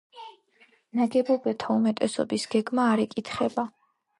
ნაგებობათა 0.99 1.69
უმეტესობის 1.81 2.49
გეგმა 2.55 2.89
არ 2.95 3.05
იკითხება. 3.07 3.69